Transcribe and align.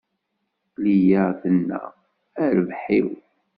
Liya 0.81 1.25
tenna: 1.41 1.81
A 2.43 2.45
rrbeḥ-iw! 2.55 3.09